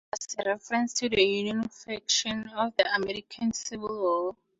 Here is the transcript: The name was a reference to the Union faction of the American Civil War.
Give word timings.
The 0.09 0.17
name 0.19 0.29
was 0.31 0.35
a 0.45 0.49
reference 0.49 0.93
to 0.95 1.09
the 1.09 1.21
Union 1.21 1.69
faction 1.69 2.49
of 2.55 2.75
the 2.75 2.91
American 2.95 3.53
Civil 3.53 4.01
War. 4.01 4.35